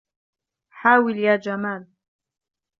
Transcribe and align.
حاول 0.69 1.17
يا 1.17 1.35
جمال. 1.35 1.87